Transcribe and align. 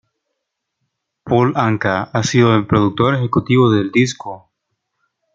Paul 1.23 1.53
Anka 1.55 2.09
ha 2.11 2.23
sido 2.23 2.55
el 2.55 2.65
productor 2.65 3.13
ejecutivo 3.13 3.69
del 3.71 3.91
disco. 3.91 4.49